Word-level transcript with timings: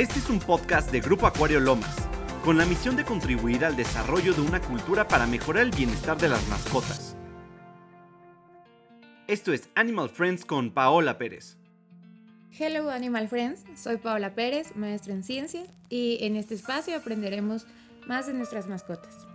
Este 0.00 0.18
es 0.18 0.30
un 0.30 0.38
podcast 0.38 0.90
de 0.90 1.00
Grupo 1.00 1.26
Acuario 1.26 1.60
Lomas, 1.60 1.94
con 2.42 2.56
la 2.56 2.64
misión 2.64 2.96
de 2.96 3.04
contribuir 3.04 3.66
al 3.66 3.76
desarrollo 3.76 4.32
de 4.32 4.40
una 4.40 4.58
cultura 4.58 5.06
para 5.06 5.26
mejorar 5.26 5.64
el 5.64 5.72
bienestar 5.72 6.16
de 6.16 6.30
las 6.30 6.48
mascotas. 6.48 7.18
Esto 9.26 9.52
es 9.52 9.68
Animal 9.74 10.08
Friends 10.08 10.46
con 10.46 10.70
Paola 10.70 11.18
Pérez. 11.18 11.58
Hello 12.58 12.88
Animal 12.88 13.28
Friends, 13.28 13.66
soy 13.76 13.98
Paola 13.98 14.34
Pérez, 14.34 14.74
maestra 14.74 15.12
en 15.12 15.22
ciencia, 15.22 15.64
y 15.90 16.16
en 16.22 16.36
este 16.36 16.54
espacio 16.54 16.96
aprenderemos 16.96 17.66
más 18.06 18.26
de 18.26 18.32
nuestras 18.32 18.68
mascotas. 18.68 19.26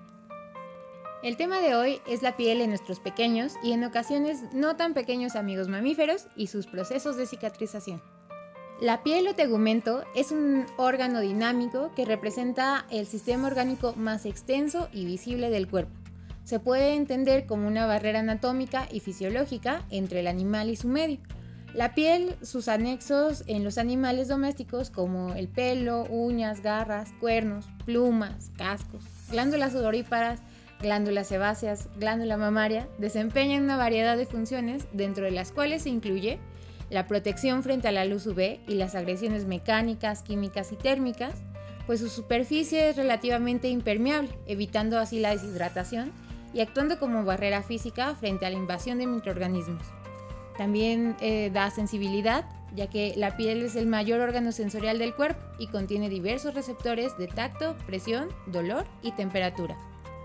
El 1.21 1.38
tema 1.38 1.59
de 1.59 1.75
hoy 1.75 2.02
es 2.07 2.23
la 2.23 2.38
piel 2.38 2.61
en 2.61 2.70
nuestros 2.70 3.00
pequeños 3.00 3.54
y 3.61 3.73
en 3.73 3.84
ocasiones 3.84 4.41
no 4.52 4.75
tan 4.75 4.95
pequeños 4.95 5.36
amigos 5.36 5.68
mamíferos 5.68 6.25
y 6.36 6.47
sus 6.47 6.66
procesos 6.66 7.18
de 7.18 7.27
cicatrización. 7.27 8.14
La 8.82 9.04
piel 9.04 9.26
o 9.30 9.36
tegumento 9.36 10.04
es 10.16 10.32
un 10.32 10.66
órgano 10.75 11.21
dinámico 11.21 11.92
que 11.96 12.04
representa 12.04 12.86
el 12.92 13.07
sistema 13.07 13.48
orgánico 13.48 13.93
más 13.96 14.25
extenso 14.25 14.89
y 14.92 15.06
visible 15.06 15.50
del 15.50 15.70
cuerpo. 15.70 15.93
Se 16.43 16.60
puede 16.60 16.93
entender 16.93 17.46
como 17.46 17.70
una 17.70 17.86
barrera 17.86 18.20
anatómica 18.20 18.89
y 18.92 19.00
fisiológica 19.00 19.84
entre 19.92 20.20
el 20.20 20.28
animal 20.28 20.70
y 20.70 20.75
su 20.75 20.89
medio. 20.89 21.20
La 21.74 21.96
piel, 21.96 22.36
sus 22.42 22.68
anexos 22.68 23.46
en 23.48 23.64
los 23.64 23.78
animales 23.78 24.28
domésticos 24.28 24.89
como 24.89 25.34
el 25.34 25.48
pelo, 25.48 26.04
uñas, 26.10 26.62
garras, 26.62 27.14
cuernos, 27.21 27.65
plumas, 27.86 28.51
cascos, 28.57 29.04
glándulas 29.32 29.73
odoríparas, 29.73 30.42
glándulas 30.82 31.28
sebáceas, 31.28 31.87
glándula 31.98 32.36
mamaria, 32.36 32.89
desempeñan 32.98 33.64
una 33.64 33.78
variedad 33.78 34.17
de 34.17 34.26
funciones 34.26 34.86
dentro 34.92 35.23
de 35.23 35.31
las 35.31 35.53
cuales 35.53 35.84
se 35.84 35.89
incluye 35.89 36.39
la 36.89 37.08
protección 37.08 37.64
frente 37.64 37.88
a 37.88 37.92
la 37.92 38.06
luz 38.06 38.28
UV 38.28 38.59
y 38.67 38.75
las 38.75 38.95
agresiones 38.95 39.45
mecánicas, 39.45 40.22
químicas 40.22 40.72
y 40.72 40.76
térmicas, 40.76 41.34
pues 41.88 42.00
su 42.00 42.09
superficie 42.09 42.89
es 42.89 42.95
relativamente 42.95 43.70
impermeable, 43.70 44.30
evitando 44.48 45.00
así 45.00 45.20
la 45.20 45.32
deshidratación 45.32 46.12
y 46.54 46.62
actuando 46.62 47.00
como 47.00 47.24
barrera 47.24 47.64
física 47.64 48.16
frente 48.16 48.46
a 48.46 48.50
la 48.50 48.58
invasión 48.58 48.98
de 48.98 49.08
microorganismos. 49.08 49.86
También 50.58 51.16
eh, 51.20 51.52
da 51.54 51.70
sensibilidad, 51.70 52.46
ya 52.74 52.88
que 52.88 53.14
la 53.18 53.36
piel 53.36 53.62
es 53.64 53.76
el 53.76 53.88
mayor 53.88 54.22
órgano 54.22 54.52
sensorial 54.52 55.00
del 55.00 55.14
cuerpo 55.14 55.42
y 55.59 55.68
contiene 55.68 56.09
diversos 56.09 56.54
receptores 56.54 57.18
de 57.18 57.28
tacto, 57.28 57.76
presión, 57.86 58.30
dolor 58.48 58.86
y 59.02 59.12
temperatura. 59.12 59.78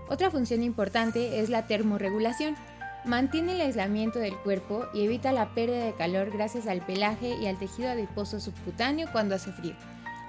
Otra 0.09 0.31
función 0.31 0.63
importante 0.63 1.39
es 1.39 1.49
la 1.49 1.67
termorregulación, 1.67 2.55
Mantiene 3.03 3.53
el 3.53 3.61
aislamiento 3.61 4.19
del 4.19 4.37
cuerpo 4.37 4.85
y 4.93 5.03
evita 5.03 5.31
la 5.31 5.55
pérdida 5.55 5.85
de 5.85 5.93
calor 5.93 6.29
gracias 6.29 6.67
al 6.67 6.85
pelaje 6.85 7.35
y 7.35 7.47
al 7.47 7.57
tejido 7.57 7.89
adiposo 7.89 8.39
subcutáneo 8.39 9.07
cuando 9.11 9.33
hace 9.33 9.51
frío. 9.51 9.73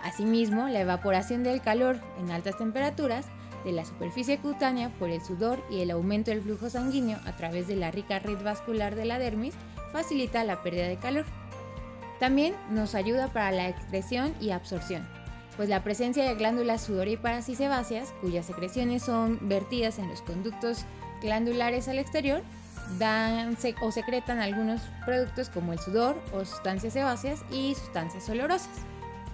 Asimismo, 0.03 0.69
la 0.69 0.81
evaporación 0.81 1.43
del 1.43 1.61
calor 1.61 2.01
en 2.19 2.31
altas 2.31 2.57
temperaturas 2.57 3.27
de 3.65 3.73
la 3.73 3.85
superficie 3.85 4.39
cutánea 4.39 4.89
por 4.99 5.11
el 5.11 5.23
sudor 5.23 5.63
y 5.71 5.81
el 5.81 5.91
aumento 5.91 6.31
del 6.31 6.41
flujo 6.41 6.71
sanguíneo 6.71 7.19
a 7.27 7.37
través 7.37 7.69
de 7.69 7.77
la 7.77 7.91
rica 7.91 8.19
red 8.19 8.43
vascular 8.43 8.95
de 8.95 9.05
la 9.05 9.19
dermis 9.19 9.55
facilita 9.93 10.43
la 10.43 10.63
pérdida 10.63 10.89
de 10.89 10.97
calor. 10.97 11.27
También 12.21 12.55
nos 12.71 12.95
ayuda 12.95 13.29
para 13.29 13.53
la 13.53 13.69
excreción 13.69 14.35
y 14.41 14.51
absorción, 14.51 15.07
pues 15.57 15.69
la 15.69 15.85
presencia 15.85 16.25
de 16.25 16.35
glándulas 16.35 16.83
sudoríparas 16.83 17.49
y 17.51 17.55
sebáceas, 17.55 18.15
cuyas 18.23 18.47
secreciones 18.47 19.03
son 19.03 19.39
vertidas 19.43 19.99
en 19.99 20.09
los 20.09 20.23
conductos 20.23 20.87
glandulares 21.21 21.89
al 21.89 21.99
exterior, 21.99 22.43
dan 22.99 23.57
o 23.81 23.93
secretan 23.93 24.41
algunos 24.41 24.81
productos 25.05 25.49
como 25.49 25.73
el 25.73 25.79
sudor 25.79 26.21
o 26.33 26.45
sustancias 26.45 26.93
sebáceas 26.93 27.45
y 27.51 27.75
sustancias 27.75 28.29
olorosas. 28.29 28.81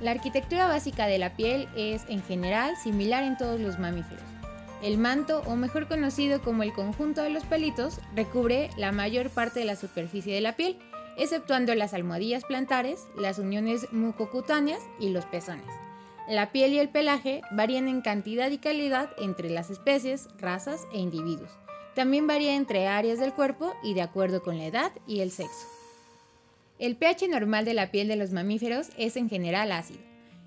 La 0.00 0.12
arquitectura 0.12 0.68
básica 0.68 1.06
de 1.06 1.18
la 1.18 1.34
piel 1.34 1.68
es 1.76 2.04
en 2.08 2.22
general 2.22 2.76
similar 2.76 3.24
en 3.24 3.36
todos 3.36 3.60
los 3.60 3.78
mamíferos. 3.78 4.22
El 4.80 4.96
manto, 4.96 5.42
o 5.46 5.56
mejor 5.56 5.88
conocido 5.88 6.40
como 6.40 6.62
el 6.62 6.72
conjunto 6.72 7.22
de 7.22 7.30
los 7.30 7.44
pelitos, 7.44 7.98
recubre 8.14 8.70
la 8.76 8.92
mayor 8.92 9.28
parte 9.28 9.58
de 9.58 9.66
la 9.66 9.74
superficie 9.74 10.32
de 10.32 10.40
la 10.40 10.54
piel, 10.54 10.78
exceptuando 11.16 11.74
las 11.74 11.94
almohadillas 11.94 12.44
plantares, 12.44 13.08
las 13.16 13.40
uniones 13.40 13.92
mucocutáneas 13.92 14.80
y 15.00 15.08
los 15.08 15.24
pezones. 15.24 15.66
La 16.28 16.52
piel 16.52 16.74
y 16.74 16.78
el 16.78 16.90
pelaje 16.90 17.40
varían 17.50 17.88
en 17.88 18.02
cantidad 18.02 18.50
y 18.50 18.58
calidad 18.58 19.10
entre 19.18 19.50
las 19.50 19.70
especies, 19.70 20.28
razas 20.38 20.86
e 20.92 20.98
individuos. 20.98 21.50
También 21.98 22.28
varía 22.28 22.54
entre 22.54 22.86
áreas 22.86 23.18
del 23.18 23.32
cuerpo 23.32 23.74
y 23.82 23.92
de 23.92 24.02
acuerdo 24.02 24.40
con 24.40 24.56
la 24.56 24.66
edad 24.66 24.92
y 25.08 25.18
el 25.18 25.32
sexo. 25.32 25.66
El 26.78 26.94
pH 26.94 27.26
normal 27.26 27.64
de 27.64 27.74
la 27.74 27.90
piel 27.90 28.06
de 28.06 28.14
los 28.14 28.30
mamíferos 28.30 28.90
es 28.96 29.16
en 29.16 29.28
general 29.28 29.72
ácido. 29.72 29.98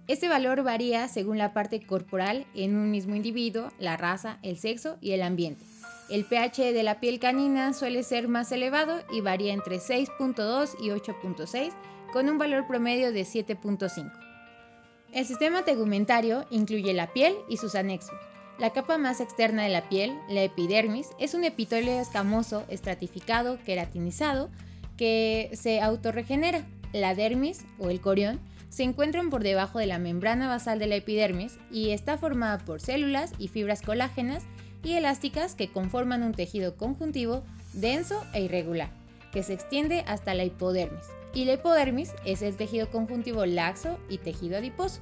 Este 0.07 0.29
valor 0.29 0.63
varía 0.63 1.09
según 1.09 1.37
la 1.37 1.51
parte 1.51 1.85
corporal 1.85 2.45
en 2.55 2.77
un 2.77 2.89
mismo 2.89 3.17
individuo, 3.17 3.69
la 3.79 3.97
raza, 3.97 4.39
el 4.43 4.57
sexo 4.57 4.97
y 5.01 5.11
el 5.11 5.21
ambiente. 5.21 5.65
El 6.09 6.23
pH 6.23 6.71
de 6.71 6.83
la 6.83 7.01
piel 7.01 7.19
canina 7.19 7.73
suele 7.73 8.03
ser 8.03 8.29
más 8.29 8.49
elevado 8.53 9.01
y 9.11 9.19
varía 9.19 9.51
entre 9.51 9.79
6.2 9.79 10.75
y 10.81 10.87
8.6 10.87 11.73
con 12.13 12.29
un 12.29 12.37
valor 12.37 12.65
promedio 12.65 13.11
de 13.11 13.23
7.5. 13.23 14.09
El 15.11 15.25
sistema 15.25 15.65
tegumentario 15.65 16.45
incluye 16.49 16.93
la 16.93 17.11
piel 17.11 17.35
y 17.49 17.57
sus 17.57 17.75
anexos. 17.75 18.30
La 18.61 18.69
capa 18.69 18.99
más 18.99 19.21
externa 19.21 19.63
de 19.63 19.69
la 19.69 19.89
piel, 19.89 20.13
la 20.29 20.43
epidermis, 20.43 21.09
es 21.17 21.33
un 21.33 21.43
epitelio 21.43 21.99
escamoso, 21.99 22.63
estratificado, 22.69 23.57
queratinizado, 23.65 24.51
que 24.97 25.49
se 25.53 25.81
autorregenera. 25.81 26.63
La 26.93 27.15
dermis, 27.15 27.65
o 27.79 27.89
el 27.89 28.01
corión, 28.01 28.39
se 28.69 28.83
encuentran 28.83 29.31
por 29.31 29.41
debajo 29.41 29.79
de 29.79 29.87
la 29.87 29.97
membrana 29.97 30.47
basal 30.47 30.77
de 30.77 30.85
la 30.85 30.97
epidermis 30.97 31.57
y 31.71 31.89
está 31.89 32.19
formada 32.19 32.59
por 32.59 32.81
células 32.81 33.33
y 33.39 33.47
fibras 33.47 33.81
colágenas 33.81 34.43
y 34.83 34.93
elásticas 34.93 35.55
que 35.55 35.71
conforman 35.71 36.21
un 36.21 36.33
tejido 36.33 36.77
conjuntivo 36.77 37.41
denso 37.73 38.23
e 38.35 38.43
irregular, 38.43 38.91
que 39.33 39.41
se 39.41 39.53
extiende 39.53 40.03
hasta 40.05 40.35
la 40.35 40.43
hipodermis. 40.43 41.07
Y 41.33 41.45
la 41.45 41.53
hipodermis 41.53 42.11
es 42.25 42.43
el 42.43 42.55
tejido 42.57 42.91
conjuntivo 42.91 43.43
laxo 43.47 43.97
y 44.07 44.19
tejido 44.19 44.59
adiposo 44.59 45.01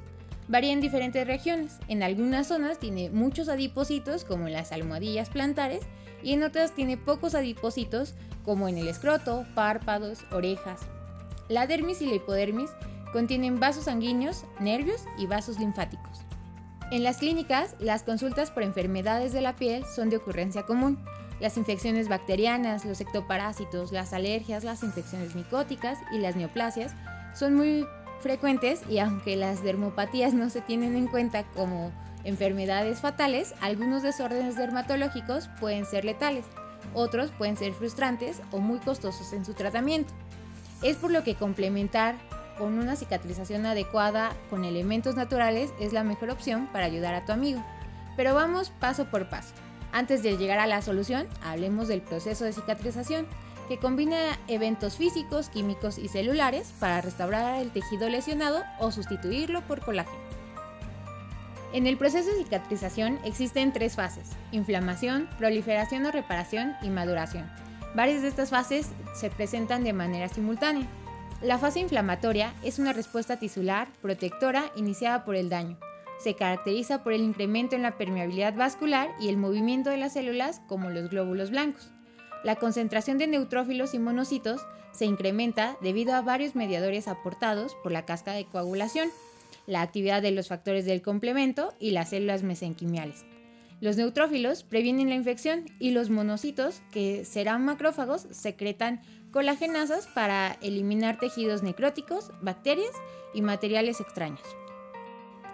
varía 0.49 0.73
en 0.73 0.81
diferentes 0.81 1.25
regiones. 1.25 1.77
En 1.87 2.03
algunas 2.03 2.47
zonas 2.47 2.79
tiene 2.79 3.09
muchos 3.09 3.47
adipocitos, 3.47 4.25
como 4.25 4.47
en 4.47 4.53
las 4.53 4.73
almohadillas 4.73 5.29
plantares, 5.29 5.83
y 6.21 6.33
en 6.33 6.43
otras 6.43 6.73
tiene 6.73 6.97
pocos 6.97 7.35
adipocitos, 7.35 8.15
como 8.43 8.67
en 8.67 8.77
el 8.77 8.87
escroto, 8.87 9.45
párpados, 9.55 10.25
orejas. 10.31 10.81
La 11.47 11.67
dermis 11.67 12.01
y 12.01 12.07
la 12.07 12.15
hipodermis 12.15 12.71
contienen 13.13 13.59
vasos 13.59 13.85
sanguíneos, 13.85 14.43
nervios 14.59 15.05
y 15.17 15.27
vasos 15.27 15.59
linfáticos. 15.59 16.21
En 16.91 17.03
las 17.03 17.17
clínicas, 17.17 17.75
las 17.79 18.01
consultas 18.01 18.49
por 18.49 18.63
enfermedades 18.63 19.31
de 19.31 19.41
la 19.41 19.55
piel 19.55 19.85
son 19.85 20.09
de 20.09 20.17
ocurrencia 20.17 20.63
común. 20.63 20.99
Las 21.39 21.57
infecciones 21.57 22.09
bacterianas, 22.09 22.85
los 22.85 22.99
ectoparásitos, 22.99 23.91
las 23.91 24.13
alergias, 24.13 24.63
las 24.63 24.83
infecciones 24.83 25.35
micóticas 25.35 25.99
y 26.11 26.17
las 26.17 26.35
neoplasias 26.35 26.95
son 27.33 27.55
muy 27.55 27.85
frecuentes 28.19 28.81
y 28.89 28.99
aunque 28.99 29.35
las 29.35 29.63
dermopatías 29.63 30.33
no 30.33 30.49
se 30.49 30.61
tienen 30.61 30.95
en 30.95 31.07
cuenta 31.07 31.43
como 31.43 31.91
enfermedades 32.23 32.99
fatales, 32.99 33.53
algunos 33.61 34.03
desórdenes 34.03 34.55
dermatológicos 34.55 35.49
pueden 35.59 35.85
ser 35.85 36.05
letales, 36.05 36.45
otros 36.93 37.31
pueden 37.31 37.57
ser 37.57 37.73
frustrantes 37.73 38.41
o 38.51 38.59
muy 38.59 38.79
costosos 38.79 39.33
en 39.33 39.45
su 39.45 39.53
tratamiento. 39.53 40.13
Es 40.81 40.97
por 40.97 41.11
lo 41.11 41.23
que 41.23 41.35
complementar 41.35 42.15
con 42.57 42.77
una 42.77 42.95
cicatrización 42.95 43.65
adecuada 43.65 44.35
con 44.49 44.65
elementos 44.65 45.15
naturales 45.15 45.71
es 45.79 45.93
la 45.93 46.03
mejor 46.03 46.29
opción 46.29 46.67
para 46.67 46.85
ayudar 46.85 47.15
a 47.15 47.25
tu 47.25 47.31
amigo. 47.31 47.63
Pero 48.17 48.33
vamos 48.33 48.69
paso 48.69 49.05
por 49.05 49.29
paso. 49.29 49.53
Antes 49.91 50.21
de 50.21 50.37
llegar 50.37 50.59
a 50.59 50.67
la 50.67 50.81
solución, 50.81 51.27
hablemos 51.43 51.87
del 51.87 52.01
proceso 52.01 52.43
de 52.45 52.53
cicatrización 52.53 53.25
que 53.69 53.77
combina 53.77 54.17
eventos 54.47 54.97
físicos, 54.97 55.47
químicos 55.47 55.99
y 55.99 56.07
celulares 56.07 56.73
para 56.79 57.01
restaurar 57.01 57.61
el 57.61 57.69
tejido 57.69 58.09
lesionado 58.09 58.63
o 58.79 58.91
sustituirlo 58.91 59.61
por 59.61 59.79
colágeno. 59.79 60.17
En 61.71 61.85
el 61.85 61.95
proceso 61.95 62.31
de 62.31 62.43
cicatrización 62.43 63.19
existen 63.23 63.71
tres 63.71 63.95
fases, 63.95 64.31
inflamación, 64.51 65.29
proliferación 65.37 66.03
o 66.07 66.11
reparación 66.11 66.73
y 66.81 66.89
maduración. 66.89 67.47
Varias 67.93 68.23
de 68.23 68.29
estas 68.29 68.49
fases 68.49 68.89
se 69.13 69.29
presentan 69.29 69.83
de 69.83 69.93
manera 69.93 70.29
simultánea. 70.29 70.87
La 71.43 71.59
fase 71.59 71.79
inflamatoria 71.79 72.55
es 72.63 72.79
una 72.79 72.91
respuesta 72.91 73.37
tisular 73.37 73.87
protectora 74.01 74.71
iniciada 74.75 75.23
por 75.23 75.35
el 75.35 75.47
daño. 75.47 75.77
Se 76.19 76.33
caracteriza 76.33 77.03
por 77.03 77.13
el 77.13 77.21
incremento 77.21 77.75
en 77.75 77.83
la 77.83 77.97
permeabilidad 77.97 78.55
vascular 78.55 79.11
y 79.21 79.29
el 79.29 79.37
movimiento 79.37 79.91
de 79.91 79.97
las 79.97 80.13
células 80.13 80.59
como 80.67 80.89
los 80.89 81.11
glóbulos 81.11 81.51
blancos. 81.51 81.91
La 82.43 82.55
concentración 82.55 83.17
de 83.17 83.27
neutrófilos 83.27 83.93
y 83.93 83.99
monocitos 83.99 84.61
se 84.91 85.05
incrementa 85.05 85.77
debido 85.81 86.13
a 86.15 86.21
varios 86.21 86.55
mediadores 86.55 87.07
aportados 87.07 87.75
por 87.83 87.91
la 87.91 88.05
casca 88.05 88.31
de 88.31 88.45
coagulación, 88.45 89.09
la 89.67 89.81
actividad 89.81 90.21
de 90.21 90.31
los 90.31 90.47
factores 90.47 90.85
del 90.85 91.01
complemento 91.01 91.73
y 91.79 91.91
las 91.91 92.09
células 92.09 92.43
mesenquimiales. 92.43 93.25
Los 93.81 93.97
neutrófilos 93.97 94.63
previenen 94.63 95.09
la 95.09 95.15
infección 95.15 95.65
y 95.79 95.91
los 95.91 96.09
monocitos, 96.09 96.81
que 96.91 97.23
serán 97.23 97.63
macrófagos, 97.63 98.25
secretan 98.31 99.01
colagenasas 99.31 100.07
para 100.07 100.57
eliminar 100.61 101.19
tejidos 101.19 101.63
necróticos, 101.63 102.31
bacterias 102.41 102.91
y 103.33 103.41
materiales 103.41 104.01
extraños. 104.01 104.41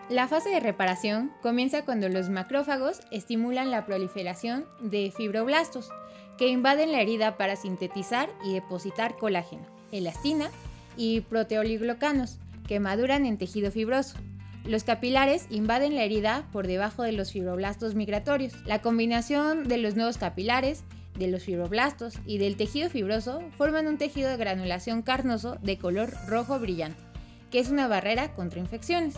La 0.10 0.28
fase 0.28 0.50
de 0.50 0.60
reparación 0.60 1.32
comienza 1.42 1.84
cuando 1.84 2.10
los 2.10 2.30
macrófagos 2.30 3.00
estimulan 3.10 3.72
la 3.72 3.88
proliferación 3.88 4.66
de 4.80 5.12
fibroblastos, 5.16 5.90
que 6.38 6.48
invaden 6.48 6.92
la 6.92 7.02
herida 7.02 7.38
para 7.38 7.56
sintetizar 7.56 8.30
y 8.44 8.54
depositar 8.54 9.18
colágeno, 9.18 9.66
elastina 9.92 10.52
y 10.96 11.22
proteoliglocanos, 11.22 12.38
que 12.68 12.80
maduran 12.80 13.26
en 13.26 13.40
tejido 13.40 13.72
fibroso. 13.72 14.18
Los 14.64 14.84
capilares 14.84 15.48
invaden 15.50 15.96
la 15.96 16.04
herida 16.04 16.48
por 16.52 16.68
debajo 16.68 17.02
de 17.02 17.12
los 17.12 17.32
fibroblastos 17.32 17.96
migratorios. 17.96 18.54
La 18.66 18.84
combinación 18.84 19.68
de 19.68 19.80
los 19.80 19.96
nuevos 19.96 20.20
capilares, 20.20 20.84
de 21.18 21.28
los 21.28 21.44
fibroblastos 21.44 22.20
y 22.28 22.38
del 22.38 22.58
tejido 22.58 22.92
fibroso 22.92 23.42
forman 23.58 23.88
un 23.88 23.98
tejido 23.98 24.30
de 24.30 24.38
granulación 24.38 25.02
carnoso 25.02 25.58
de 25.64 25.80
color 25.80 26.14
rojo 26.28 26.60
brillante, 26.60 27.02
que 27.50 27.58
es 27.58 27.72
una 27.72 27.88
barrera 27.88 28.34
contra 28.34 28.60
infecciones. 28.60 29.16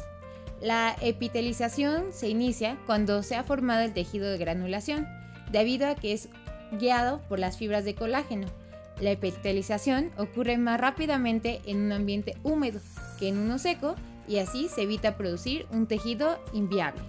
La 0.62 0.96
epitelización 1.02 2.12
se 2.12 2.30
inicia 2.30 2.78
cuando 2.86 3.22
se 3.22 3.36
ha 3.36 3.44
formado 3.44 3.82
el 3.82 3.94
tejido 3.94 4.30
de 4.30 4.38
granulación, 4.38 5.08
debido 5.52 5.88
a 5.88 5.96
que 5.96 6.14
es 6.14 6.30
guiado 6.72 7.22
por 7.30 7.40
las 7.40 7.58
fibras 7.58 7.86
de 7.86 7.96
colágeno. 7.96 8.48
La 9.00 9.12
epitelización 9.12 10.12
ocurre 10.18 10.58
más 10.58 10.82
rápidamente 10.82 11.62
en 11.66 11.78
un 11.78 11.92
ambiente 11.92 12.36
húmedo 12.44 12.80
que 13.20 13.30
en 13.30 13.38
uno 13.38 13.60
seco 13.60 13.96
y 14.28 14.40
así 14.40 14.68
se 14.68 14.84
evita 14.84 15.16
producir 15.16 15.68
un 15.72 15.86
tejido 15.86 16.40
inviable. 16.54 17.02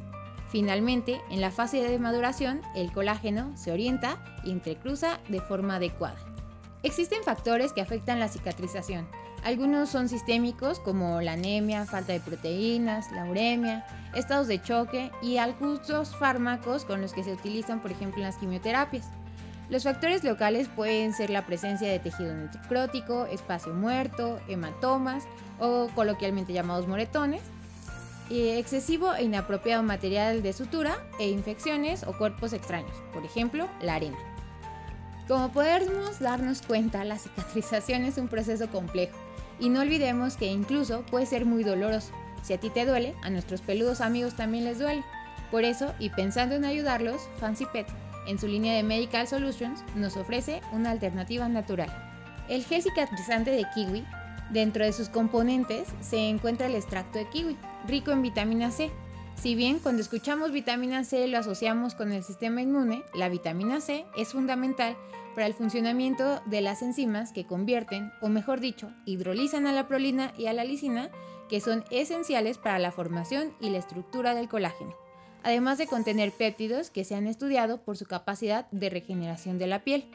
Finalmente, 0.51 1.21
en 1.31 1.41
la 1.41 1.51
fase 1.51 1.83
de 1.83 1.99
maduración, 1.99 2.63
el 2.75 2.93
colágeno 2.93 3.57
se 3.57 3.73
orienta 3.73 4.23
y 4.45 4.51
entrecruza 4.51 5.21
de 5.29 5.41
forma 5.41 5.77
adecuada. 5.77 6.19
Existen 6.83 7.23
factores 7.23 7.73
que 7.73 7.81
afectan 7.81 8.21
la 8.21 8.29
cicatrización, 8.29 9.09
algunos 9.45 9.89
son 9.89 10.09
sistémicos 10.09 10.81
como 10.81 11.21
la 11.21 11.33
anemia, 11.33 11.87
falta 11.87 12.13
de 12.13 12.21
proteínas, 12.21 13.11
la 13.13 13.25
uremia, 13.25 13.87
estados 14.15 14.49
de 14.49 14.61
choque 14.61 15.11
y 15.23 15.39
algunos 15.39 16.17
fármacos 16.17 16.85
con 16.85 17.01
los 17.01 17.13
que 17.13 17.25
se 17.25 17.33
utilizan 17.33 17.81
por 17.81 17.93
ejemplo 17.93 18.19
en 18.19 18.27
las 18.27 18.37
quimioterapias. 18.37 19.07
Los 19.71 19.85
factores 19.85 20.25
locales 20.25 20.69
pueden 20.69 21.13
ser 21.13 21.31
la 21.31 21.45
presencia 21.45 21.91
de 21.91 21.99
tejido 21.99 22.35
necrótico, 22.35 23.27
espacio 23.27 23.75
muerto, 23.75 24.41
hematomas 24.49 25.25
o 25.61 25.89
coloquialmente 25.95 26.53
llamados 26.53 26.89
moretones, 26.89 27.43
y 28.31 28.49
excesivo 28.49 29.15
e 29.15 29.25
inapropiado 29.25 29.83
material 29.83 30.43
de 30.43 30.53
sutura 30.53 30.99
e 31.19 31.29
infecciones 31.31 32.05
o 32.07 32.17
cuerpos 32.17 32.53
extraños, 32.53 32.93
por 33.13 33.25
ejemplo 33.25 33.69
la 33.81 33.95
arena. 33.95 34.19
Como 35.27 35.51
podemos 35.51 36.19
darnos 36.21 36.63
cuenta, 36.63 37.05
la 37.05 37.19
cicatrización 37.19 38.05
es 38.05 38.17
un 38.19 38.29
proceso 38.29 38.69
complejo 38.69 39.17
y 39.61 39.69
no 39.69 39.81
olvidemos 39.81 40.37
que 40.37 40.47
incluso 40.47 41.03
puede 41.03 41.27
ser 41.27 41.45
muy 41.45 41.65
doloroso. 41.65 42.13
Si 42.43 42.53
a 42.53 42.59
ti 42.59 42.71
te 42.71 42.87
duele, 42.87 43.15
a 43.23 43.31
nuestros 43.31 43.61
peludos 43.61 44.01
amigos 44.01 44.35
también 44.35 44.65
les 44.65 44.79
duele. 44.79 45.05
Por 45.51 45.65
eso, 45.65 45.95
y 45.99 46.11
pensando 46.11 46.55
en 46.55 46.65
ayudarlos, 46.65 47.29
Fancy 47.39 47.67
Pet, 47.67 47.87
en 48.27 48.39
su 48.39 48.47
línea 48.47 48.75
de 48.75 48.83
Medical 48.83 49.27
Solutions, 49.27 49.83
nos 49.95 50.17
ofrece 50.17 50.61
una 50.73 50.91
alternativa 50.91 51.49
natural. 51.49 51.89
El 52.49 52.65
gel 52.65 52.83
cicatrizante 52.83 53.51
de 53.51 53.65
kiwi, 53.75 54.05
dentro 54.51 54.85
de 54.85 54.93
sus 54.93 55.09
componentes 55.09 55.89
se 56.01 56.29
encuentra 56.29 56.67
el 56.67 56.75
extracto 56.75 57.19
de 57.19 57.29
kiwi, 57.29 57.57
rico 57.87 58.11
en 58.11 58.23
vitamina 58.23 58.71
C. 58.71 58.91
Si 59.35 59.55
bien 59.55 59.79
cuando 59.79 60.03
escuchamos 60.03 60.53
vitamina 60.53 61.05
C 61.05 61.27
lo 61.29 61.39
asociamos 61.39 61.95
con 61.95 62.13
el 62.13 62.25
sistema 62.25 62.61
inmune, 62.61 63.03
la 63.15 63.29
vitamina 63.29 63.81
C 63.81 64.05
es 64.17 64.33
fundamental 64.33 64.97
para 65.39 65.47
el 65.47 65.55
funcionamiento 65.55 66.43
de 66.47 66.61
las 66.61 66.83
enzimas 66.83 67.33
que 67.33 67.47
convierten, 67.47 68.11
o 68.21 68.29
mejor 68.29 68.59
dicho, 68.59 68.93
hidrolizan 69.05 69.69
a 69.69 69.73
la 69.73 69.87
prolina 69.87 70.33
y 70.37 70.47
a 70.47 70.53
la 70.53 70.65
lisina, 70.65 71.11
que 71.49 71.61
son 71.61 71.85
esenciales 71.93 72.59
para 72.59 72.81
la 72.81 72.91
formación 72.91 73.55
y 73.61 73.71
la 73.71 73.79
estructura 73.79 74.35
del 74.35 74.49
colágeno, 74.49 74.97
además 75.45 75.79
de 75.79 75.87
contener 75.87 76.33
péptidos 76.33 76.91
que 76.91 77.05
se 77.05 77.15
han 77.15 77.29
estudiado 77.29 77.85
por 77.85 77.97
su 77.97 78.05
capacidad 78.05 78.69
de 78.73 78.91
regeneración 78.91 79.59
de 79.59 79.69
la 79.69 79.85
piel. 79.85 80.07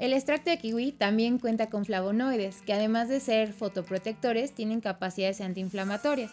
El 0.00 0.12
extracto 0.12 0.50
de 0.50 0.58
kiwi 0.58 0.90
también 0.90 1.38
cuenta 1.38 1.70
con 1.70 1.84
flavonoides, 1.84 2.62
que 2.62 2.72
además 2.72 3.08
de 3.08 3.20
ser 3.20 3.52
fotoprotectores, 3.52 4.52
tienen 4.52 4.80
capacidades 4.80 5.40
antiinflamatorias. 5.40 6.32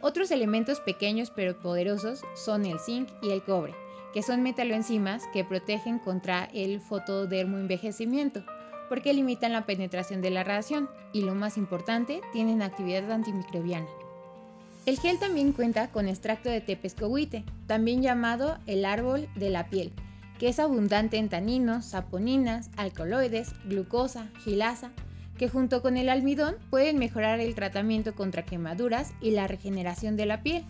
Otros 0.00 0.30
elementos 0.30 0.80
pequeños 0.80 1.30
pero 1.30 1.60
poderosos 1.60 2.22
son 2.34 2.64
el 2.64 2.80
zinc 2.80 3.10
y 3.20 3.32
el 3.32 3.42
cobre, 3.42 3.74
que 4.12 4.22
son 4.22 4.42
metaloenzimas 4.42 5.26
que 5.32 5.44
protegen 5.44 5.98
contra 5.98 6.44
el 6.52 6.80
fotodermoenvejecimiento, 6.80 8.44
porque 8.88 9.12
limitan 9.14 9.52
la 9.52 9.66
penetración 9.66 10.20
de 10.20 10.30
la 10.30 10.44
radiación 10.44 10.88
y 11.12 11.22
lo 11.22 11.34
más 11.34 11.56
importante, 11.56 12.20
tienen 12.32 12.62
actividad 12.62 13.10
antimicrobiana. 13.10 13.86
El 14.86 14.98
gel 14.98 15.18
también 15.18 15.52
cuenta 15.52 15.90
con 15.90 16.08
extracto 16.08 16.48
de 16.48 16.60
tepescohuite, 16.60 17.44
también 17.66 18.02
llamado 18.02 18.58
el 18.66 18.84
árbol 18.84 19.28
de 19.36 19.50
la 19.50 19.68
piel, 19.68 19.92
que 20.38 20.48
es 20.48 20.58
abundante 20.58 21.18
en 21.18 21.28
taninos, 21.28 21.84
saponinas, 21.84 22.70
alcaloides, 22.76 23.52
glucosa, 23.66 24.28
gilasa, 24.42 24.90
que 25.38 25.48
junto 25.48 25.82
con 25.82 25.96
el 25.96 26.08
almidón 26.08 26.56
pueden 26.70 26.98
mejorar 26.98 27.40
el 27.40 27.54
tratamiento 27.54 28.14
contra 28.14 28.44
quemaduras 28.44 29.12
y 29.20 29.30
la 29.30 29.46
regeneración 29.46 30.16
de 30.16 30.26
la 30.26 30.42
piel. 30.42 30.64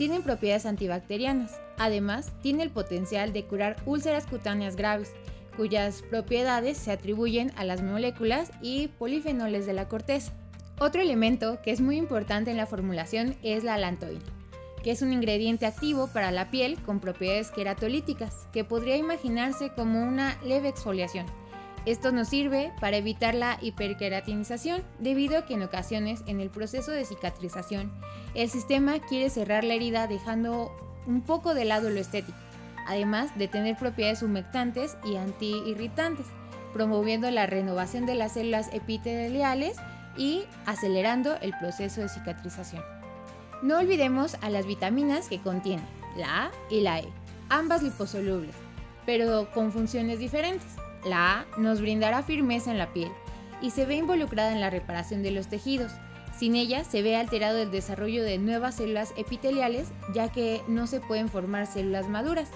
Tienen 0.00 0.22
propiedades 0.22 0.64
antibacterianas, 0.64 1.60
Además, 1.80 2.32
tiene 2.42 2.62
el 2.62 2.70
potencial 2.70 3.32
de 3.32 3.44
curar 3.44 3.76
úlceras 3.86 4.26
cutáneas 4.26 4.76
graves, 4.76 5.12
cuyas 5.56 6.02
propiedades 6.02 6.78
se 6.78 6.90
atribuyen 6.90 7.52
a 7.56 7.64
las 7.64 7.82
moléculas 7.82 8.50
y 8.62 8.88
polifenoles 8.88 9.64
de 9.64 9.72
la 9.74 9.88
corteza. 9.88 10.32
Otro 10.78 11.00
elemento 11.00 11.60
que 11.62 11.70
es 11.70 11.80
muy 11.80 11.96
importante 11.96 12.50
en 12.50 12.58
la 12.58 12.66
formulación 12.66 13.34
es 13.42 13.64
la 13.64 13.74
alantoína, 13.74 14.20
que 14.82 14.90
es 14.90 15.00
un 15.00 15.12
ingrediente 15.12 15.64
activo 15.64 16.08
para 16.08 16.30
la 16.30 16.50
piel 16.50 16.78
con 16.82 17.00
propiedades 17.00 17.50
queratolíticas, 17.50 18.46
que 18.52 18.62
podría 18.62 18.96
imaginarse 18.96 19.70
como 19.70 20.02
una 20.02 20.38
leve 20.42 20.68
exfoliación. 20.68 21.24
Esto 21.86 22.12
nos 22.12 22.28
sirve 22.28 22.72
para 22.80 22.98
evitar 22.98 23.34
la 23.34 23.58
hiperqueratinización, 23.60 24.82
debido 24.98 25.38
a 25.38 25.46
que 25.46 25.54
en 25.54 25.62
ocasiones 25.62 26.22
en 26.26 26.40
el 26.40 26.50
proceso 26.50 26.90
de 26.90 27.06
cicatrización 27.06 27.90
el 28.34 28.50
sistema 28.50 28.98
quiere 29.00 29.30
cerrar 29.30 29.64
la 29.64 29.74
herida 29.74 30.06
dejando 30.06 30.72
un 31.06 31.22
poco 31.22 31.54
de 31.54 31.64
lado 31.64 31.88
lo 31.88 31.98
estético, 31.98 32.36
además 32.86 33.36
de 33.38 33.48
tener 33.48 33.76
propiedades 33.76 34.22
humectantes 34.22 34.96
y 35.04 35.16
antiirritantes, 35.16 36.26
promoviendo 36.74 37.30
la 37.30 37.46
renovación 37.46 38.04
de 38.04 38.14
las 38.14 38.34
células 38.34 38.68
epiteliales 38.72 39.76
y 40.16 40.44
acelerando 40.66 41.36
el 41.40 41.56
proceso 41.58 42.02
de 42.02 42.08
cicatrización. 42.08 42.82
No 43.62 43.78
olvidemos 43.78 44.36
a 44.42 44.50
las 44.50 44.66
vitaminas 44.66 45.28
que 45.28 45.40
contienen, 45.40 45.86
la 46.16 46.46
A 46.46 46.50
y 46.70 46.80
la 46.80 47.00
E, 47.00 47.08
ambas 47.48 47.82
liposolubles, 47.82 48.54
pero 49.06 49.50
con 49.52 49.72
funciones 49.72 50.18
diferentes. 50.18 50.79
La 51.04 51.40
A 51.40 51.46
nos 51.58 51.80
brindará 51.80 52.22
firmeza 52.22 52.70
en 52.70 52.78
la 52.78 52.92
piel 52.92 53.10
y 53.62 53.70
se 53.70 53.86
ve 53.86 53.96
involucrada 53.96 54.52
en 54.52 54.60
la 54.60 54.70
reparación 54.70 55.22
de 55.22 55.30
los 55.30 55.48
tejidos, 55.48 55.92
sin 56.40 56.56
ella 56.56 56.84
se 56.84 57.02
ve 57.02 57.16
alterado 57.16 57.58
el 57.58 57.70
desarrollo 57.70 58.22
de 58.24 58.38
nuevas 58.38 58.76
células 58.76 59.12
epiteliales 59.18 59.88
ya 60.14 60.32
que 60.32 60.62
no 60.68 60.86
se 60.86 61.00
pueden 61.00 61.28
formar 61.28 61.66
células 61.66 62.08
maduras. 62.08 62.48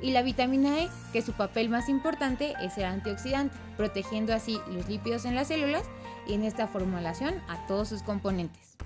Y 0.00 0.10
la 0.12 0.22
vitamina 0.22 0.80
E, 0.80 0.88
que 1.12 1.22
su 1.22 1.32
papel 1.32 1.68
más 1.68 1.88
importante 1.88 2.54
es 2.62 2.74
ser 2.74 2.84
antioxidante, 2.84 3.56
protegiendo 3.76 4.34
así 4.34 4.60
los 4.68 4.88
lípidos 4.88 5.24
en 5.24 5.34
las 5.34 5.48
células 5.48 5.82
y 6.26 6.34
en 6.34 6.44
esta 6.44 6.68
formulación 6.68 7.34
a 7.48 7.66
todos 7.66 7.88
sus 7.88 8.02
componentes. 8.02 8.76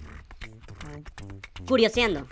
Curioseando. 1.66 2.26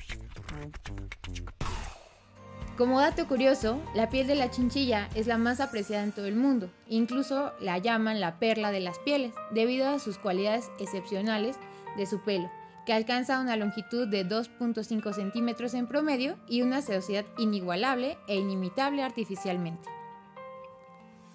Como 2.76 2.98
dato 2.98 3.28
curioso, 3.28 3.80
la 3.94 4.08
piel 4.08 4.26
de 4.26 4.34
la 4.34 4.50
chinchilla 4.50 5.08
es 5.14 5.28
la 5.28 5.38
más 5.38 5.60
apreciada 5.60 6.02
en 6.02 6.10
todo 6.10 6.26
el 6.26 6.34
mundo, 6.34 6.68
incluso 6.88 7.52
la 7.60 7.78
llaman 7.78 8.18
la 8.18 8.40
perla 8.40 8.72
de 8.72 8.80
las 8.80 8.98
pieles, 8.98 9.32
debido 9.52 9.88
a 9.88 10.00
sus 10.00 10.18
cualidades 10.18 10.72
excepcionales 10.80 11.54
de 11.96 12.06
su 12.06 12.20
pelo, 12.24 12.50
que 12.84 12.92
alcanza 12.92 13.38
una 13.38 13.54
longitud 13.54 14.08
de 14.08 14.26
2.5 14.26 15.12
centímetros 15.12 15.74
en 15.74 15.86
promedio 15.86 16.36
y 16.48 16.62
una 16.62 16.82
sedosidad 16.82 17.24
inigualable 17.38 18.18
e 18.26 18.34
inimitable 18.34 19.04
artificialmente. 19.04 19.88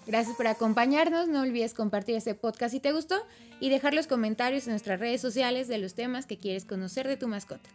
Gracias 0.05 0.35
por 0.35 0.47
acompañarnos, 0.47 1.29
no 1.29 1.41
olvides 1.41 1.73
compartir 1.73 2.15
este 2.15 2.35
podcast 2.35 2.73
si 2.73 2.81
te 2.81 2.91
gustó 2.91 3.15
y 3.61 3.69
dejar 3.69 3.93
los 3.93 4.07
comentarios 4.07 4.67
en 4.67 4.71
nuestras 4.71 4.99
redes 4.99 5.21
sociales 5.21 5.69
de 5.69 5.77
los 5.77 5.95
temas 5.95 6.25
que 6.25 6.37
quieres 6.37 6.65
conocer 6.65 7.07
de 7.07 7.15
tu 7.15 7.29
mascota. 7.29 7.69